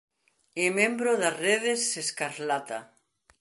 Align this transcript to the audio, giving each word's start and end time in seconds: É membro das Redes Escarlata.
É 0.65 0.67
membro 0.79 1.11
das 1.21 1.35
Redes 1.45 1.81
Escarlata. 2.03 2.79